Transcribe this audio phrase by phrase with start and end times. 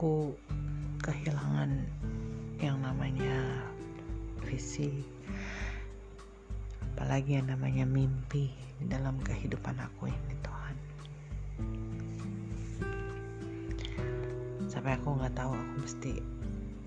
[0.00, 0.32] aku
[1.04, 1.76] kehilangan
[2.56, 3.36] yang namanya
[4.48, 5.04] visi
[6.96, 8.48] apalagi yang namanya mimpi
[8.88, 10.76] dalam kehidupan aku ini Tuhan.
[14.72, 16.24] Sampai aku nggak tahu aku mesti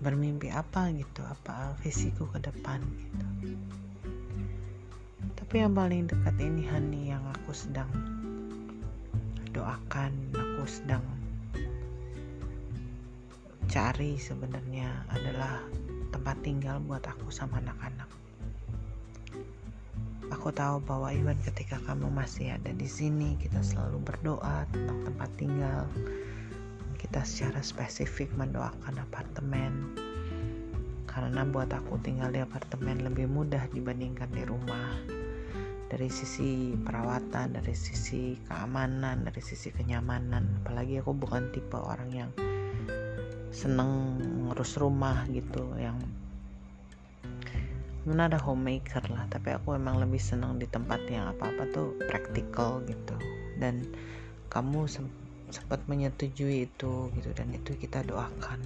[0.00, 3.28] bermimpi apa gitu apa visiku ke depan gitu.
[5.36, 7.92] Tapi yang paling dekat ini Hani yang aku sedang
[9.52, 11.04] doakan aku sedang
[13.72, 15.64] cari sebenarnya adalah
[16.12, 18.04] tempat tinggal buat aku sama anak-anak.
[20.28, 25.30] Aku tahu bahwa even ketika kamu masih ada di sini, kita selalu berdoa tentang tempat
[25.40, 25.88] tinggal.
[27.00, 29.96] Kita secara spesifik mendoakan apartemen.
[31.08, 35.00] Karena buat aku tinggal di apartemen lebih mudah dibandingkan di rumah.
[35.88, 40.60] Dari sisi perawatan, dari sisi keamanan, dari sisi kenyamanan.
[40.60, 42.32] Apalagi aku bukan tipe orang yang
[43.52, 44.16] seneng
[44.48, 46.00] ngurus rumah gitu yang
[48.02, 52.82] mana ada homemaker lah tapi aku emang lebih seneng di tempat yang apa-apa tuh praktikal
[52.88, 53.14] gitu.
[53.62, 53.86] Dan
[54.50, 54.90] kamu
[55.52, 58.58] sempat menyetujui itu gitu dan itu kita doakan.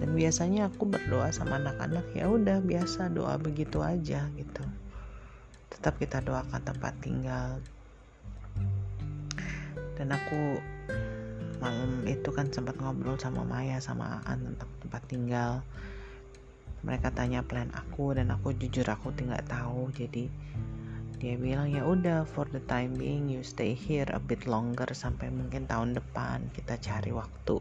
[0.00, 4.64] Dan biasanya aku berdoa sama anak-anak ya udah biasa doa begitu aja gitu.
[5.68, 7.60] Tetap kita doakan tempat tinggal.
[10.00, 10.58] Dan aku
[11.58, 15.52] malam itu kan sempat ngobrol sama Maya sama Aan tentang tempat tinggal.
[16.84, 19.88] Mereka tanya plan aku dan aku jujur aku tidak tahu.
[19.94, 20.28] Jadi
[21.18, 25.32] dia bilang ya udah for the time being you stay here a bit longer sampai
[25.32, 26.52] mungkin tahun depan.
[26.52, 27.56] Kita cari waktu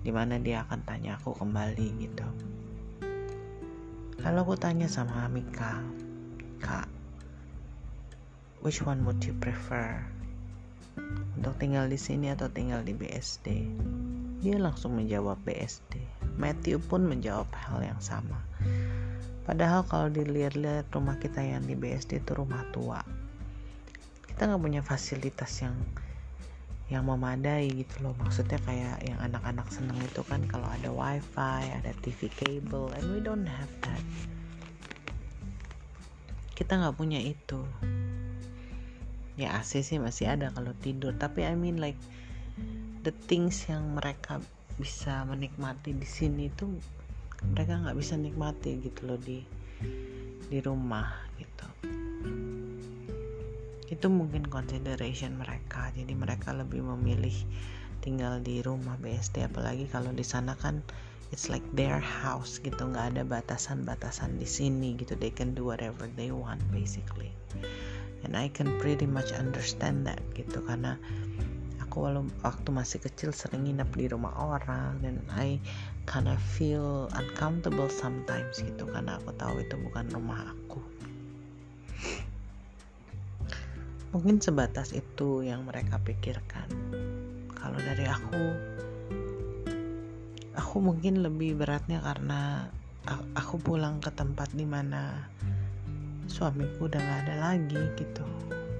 [0.00, 2.26] di mana dia akan tanya aku kembali gitu.
[4.20, 5.80] Lalu aku tanya sama Mika
[6.60, 6.88] kak
[8.60, 10.04] which one would you prefer
[11.40, 13.46] untuk tinggal di sini atau tinggal di BSD?
[14.40, 16.00] Dia langsung menjawab BSD.
[16.40, 18.40] Matthew pun menjawab hal yang sama.
[19.44, 23.00] Padahal kalau dilihat-lihat rumah kita yang di BSD itu rumah tua.
[24.28, 25.76] Kita nggak punya fasilitas yang
[26.90, 31.94] yang memadai gitu loh maksudnya kayak yang anak-anak seneng itu kan kalau ada wifi ada
[32.02, 34.02] TV cable and we don't have that
[36.58, 37.62] kita nggak punya itu
[39.40, 41.16] ya AC sih masih ada kalau tidur.
[41.16, 41.96] Tapi I mean like
[43.00, 44.44] the things yang mereka
[44.76, 46.68] bisa menikmati di sini itu
[47.48, 49.40] mereka nggak bisa nikmati gitu loh di
[50.52, 51.08] di rumah
[51.40, 51.66] gitu.
[53.88, 55.88] Itu mungkin consideration mereka.
[55.96, 57.32] Jadi mereka lebih memilih
[58.04, 60.84] tinggal di rumah BSD apalagi kalau di sana kan
[61.32, 62.84] it's like their house gitu.
[62.84, 65.16] Nggak ada batasan-batasan di sini gitu.
[65.16, 67.32] They can do whatever they want basically
[68.24, 70.60] and I can pretty much understand that gitu.
[70.64, 71.00] Karena
[71.82, 75.58] aku walau waktu masih kecil sering nginep di rumah orang dan I
[76.06, 78.84] kinda feel uncomfortable sometimes gitu.
[78.88, 80.80] Karena aku tahu itu bukan rumah aku.
[84.10, 86.66] Mungkin sebatas itu yang mereka pikirkan.
[87.54, 88.42] Kalau dari aku
[90.58, 92.70] aku mungkin lebih beratnya karena
[93.34, 95.30] aku pulang ke tempat di mana
[96.40, 98.24] suamiku udah gak ada lagi gitu.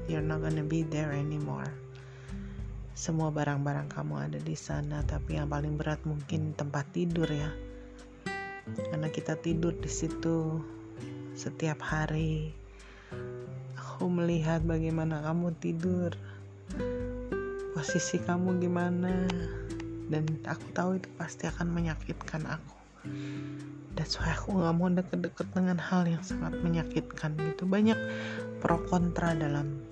[0.08, 1.68] You're not gonna be there anymore.
[2.96, 7.52] Semua barang-barang kamu ada di sana tapi yang paling berat mungkin tempat tidur ya.
[8.64, 10.56] Karena kita tidur di situ
[11.36, 12.48] setiap hari.
[13.76, 16.16] Aku melihat bagaimana kamu tidur
[17.76, 19.28] posisi kamu gimana
[20.08, 22.79] dan aku tahu itu pasti akan menyakitkan aku
[24.00, 27.68] that's why aku nggak mau deket-deket dengan hal yang sangat menyakitkan gitu.
[27.68, 27.98] Banyak
[28.64, 29.82] pro kontra dalam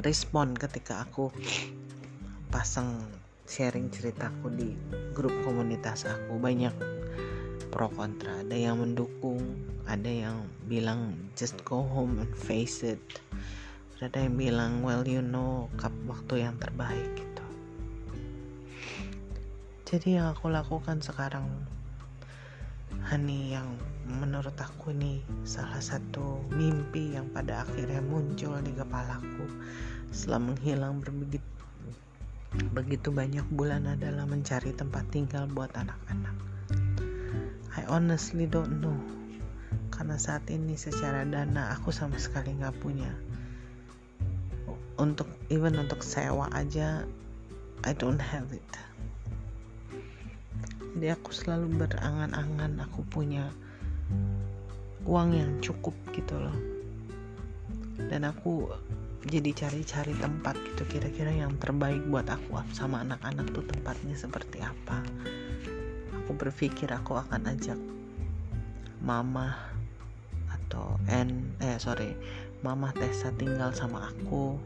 [0.00, 1.34] respon ketika aku
[2.54, 3.02] pasang
[3.50, 4.70] sharing ceritaku di
[5.10, 6.38] grup komunitas aku.
[6.38, 6.74] Banyak
[7.74, 8.46] pro kontra.
[8.46, 9.42] Ada yang mendukung
[9.90, 13.02] ada yang bilang just go home and face it.
[14.00, 15.68] Ada yang bilang well you know
[16.08, 17.39] waktu yang terbaik gitu
[19.90, 21.50] jadi yang aku lakukan sekarang
[23.10, 23.74] Hani yang
[24.06, 29.50] menurut aku nih salah satu mimpi yang pada akhirnya muncul di kepalaku
[30.14, 31.42] setelah menghilang berbegitu
[32.70, 36.34] begitu banyak bulan adalah mencari tempat tinggal buat anak-anak.
[37.74, 38.98] I honestly don't know
[39.90, 43.10] karena saat ini secara dana aku sama sekali nggak punya
[45.02, 47.02] untuk even untuk sewa aja
[47.82, 48.89] I don't have it
[51.00, 53.48] jadi aku selalu berangan-angan aku punya
[55.08, 56.52] uang yang cukup gitu loh.
[57.96, 58.68] Dan aku
[59.24, 65.00] jadi cari-cari tempat gitu kira-kira yang terbaik buat aku sama anak-anak tuh tempatnya seperti apa.
[66.20, 67.80] Aku berpikir aku akan ajak
[69.00, 69.56] mama
[70.52, 72.12] atau N eh sorry
[72.60, 74.60] mama Tessa tinggal sama aku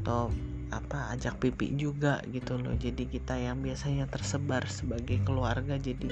[0.00, 0.32] atau
[0.70, 2.74] apa ajak pipi juga gitu loh.
[2.78, 6.10] Jadi kita yang biasanya tersebar sebagai keluarga jadi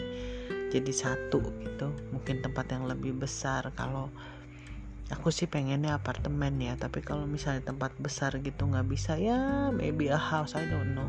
[0.69, 1.95] jadi satu gitu.
[2.11, 3.71] Mungkin tempat yang lebih besar.
[3.79, 4.11] Kalau
[5.15, 6.75] aku sih pengennya apartemen ya.
[6.75, 11.09] Tapi kalau misalnya tempat besar gitu nggak bisa ya maybe a house I don't know.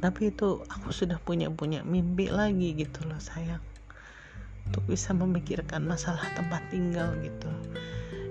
[0.00, 3.62] Tapi itu aku sudah punya punya mimpi lagi gitu loh sayang.
[4.64, 7.52] Untuk bisa memikirkan masalah tempat tinggal gitu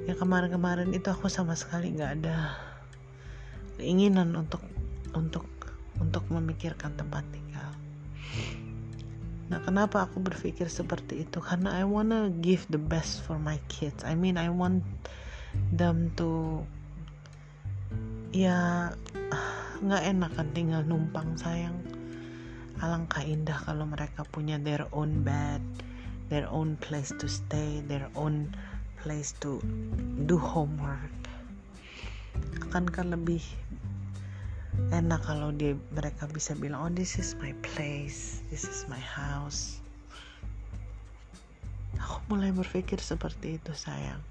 [0.03, 2.59] ya kemarin-kemarin itu aku sama sekali nggak ada
[3.79, 4.59] keinginan untuk
[5.15, 5.47] untuk
[6.01, 7.71] untuk memikirkan tempat tinggal.
[9.47, 11.39] Nah kenapa aku berpikir seperti itu?
[11.39, 14.03] Karena I wanna give the best for my kids.
[14.03, 14.83] I mean I want
[15.71, 16.61] them to
[18.33, 18.89] ya
[19.83, 21.77] nggak enak kan tinggal numpang sayang.
[22.83, 25.63] Alangkah indah kalau mereka punya their own bed
[26.33, 28.49] their own place to stay their own
[29.03, 29.59] place to
[30.23, 31.11] do homework.
[32.63, 33.43] Akankah lebih
[34.95, 39.83] enak kalau dia mereka bisa bilang oh this is my place this is my house.
[41.99, 44.23] Aku mulai berpikir seperti itu sayang.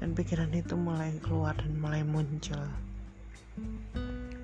[0.00, 2.64] Dan pikiran itu mulai keluar dan mulai muncul.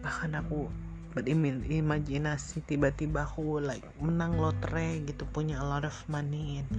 [0.05, 0.69] Bahkan aku
[1.11, 6.71] berimajinasi tiba-tiba aku like menang lotre gitu punya a lot of money and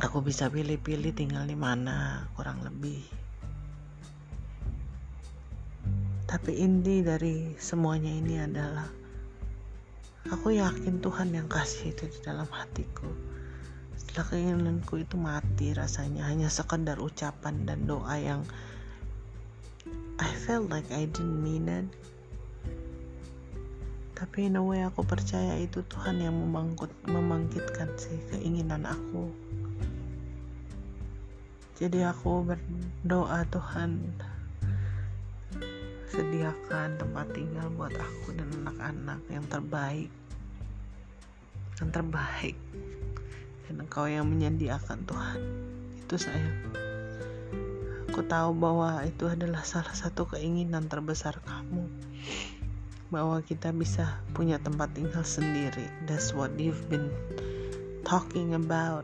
[0.00, 3.04] aku bisa pilih-pilih tinggal di mana kurang lebih.
[6.24, 8.88] Tapi inti dari semuanya ini adalah
[10.32, 13.04] aku yakin Tuhan yang kasih itu di dalam hatiku.
[14.00, 18.40] Setelah keinginanku itu mati rasanya hanya sekedar ucapan dan doa yang
[20.16, 21.84] I felt like I didn't mean it.
[24.16, 29.28] Tapi in a way aku percaya itu Tuhan yang memangkut, memangkitkan sih keinginan aku
[31.82, 34.14] jadi aku berdoa Tuhan
[36.14, 40.06] sediakan tempat tinggal buat aku dan anak-anak yang terbaik.
[41.82, 42.56] Yang terbaik.
[43.66, 45.40] Dan engkau yang menyediakan Tuhan.
[46.06, 46.54] Itu saya.
[48.14, 51.90] Aku tahu bahwa itu adalah salah satu keinginan terbesar kamu.
[53.10, 55.90] Bahwa kita bisa punya tempat tinggal sendiri.
[56.06, 57.10] That's what you've been
[58.06, 59.02] talking about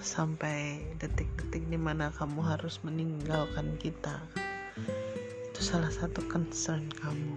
[0.00, 4.16] sampai detik-detik di mana kamu harus meninggalkan kita.
[5.52, 7.36] Itu salah satu concern kamu.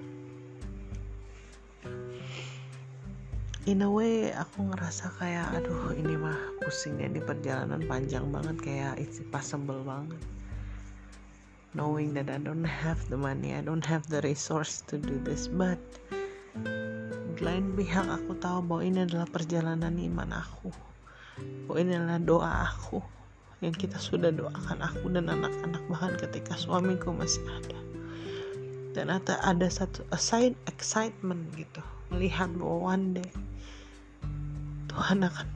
[3.67, 8.59] In a way aku ngerasa kayak aduh ini mah pusingnya di perjalanan panjang banget.
[8.59, 10.19] Kayak it's impossible banget.
[11.75, 15.51] Knowing that I don't have the money I don't have the resource to do this
[15.51, 15.79] but
[17.43, 20.92] lain pihak aku tahu bahwa ini adalah perjalanan iman aku
[21.69, 23.01] Oh inilah doa aku
[23.63, 27.79] yang kita sudah doakan aku dan anak-anak bahkan ketika suamiku masih ada.
[28.93, 31.81] Dan ada ada satu aside excitement gitu
[32.13, 33.31] melihat bahwa one day
[34.93, 35.49] Tuhan akan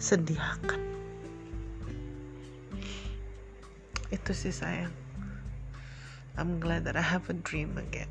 [0.00, 0.80] sediakan.
[4.08, 4.94] Itu sih sayang.
[6.38, 8.10] I'm glad that I have a dream again.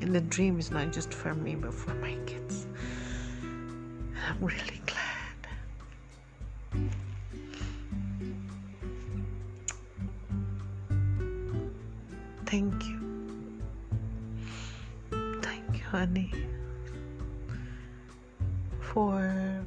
[0.00, 2.68] And the dream is not just for me but for my kids.
[4.28, 4.99] I'm really glad.
[12.50, 12.98] Thank you.
[15.40, 16.34] Thank you, honey,
[18.80, 19.62] for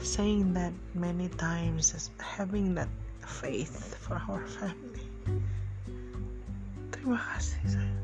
[0.00, 2.88] saying that many times, having that
[3.20, 5.04] faith for our family.
[6.88, 8.00] Terima kasih, sayang.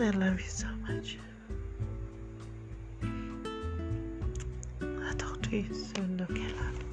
[0.00, 1.20] I love you so much.
[5.04, 6.89] I'll talk to you soon, okay, love?